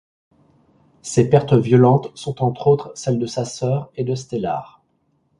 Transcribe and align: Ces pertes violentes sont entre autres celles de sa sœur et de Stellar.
Ces 1.03 1.29
pertes 1.29 1.53
violentes 1.53 2.07
sont 2.17 2.41
entre 2.43 2.65
autres 2.65 2.91
celles 2.95 3.19
de 3.19 3.27
sa 3.27 3.45
sœur 3.45 3.91
et 3.93 4.03
de 4.03 4.15
Stellar. 4.15 4.81